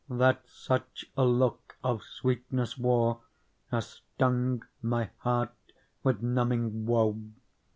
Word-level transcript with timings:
That 0.09 0.41
such 0.49 1.05
a 1.15 1.23
look 1.25 1.77
of 1.83 2.01
sweetness 2.01 2.75
wore. 2.75 3.19
As 3.71 4.01
stung 4.17 4.63
my 4.81 5.11
heart 5.19 5.53
with 6.01 6.23
numbing 6.23 6.87
woe. 6.87 7.19